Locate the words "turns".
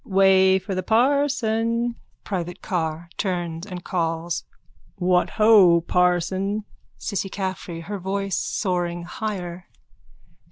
3.17-3.67